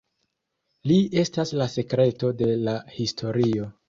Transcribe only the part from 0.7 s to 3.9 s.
Li estas la sekreto de la historio.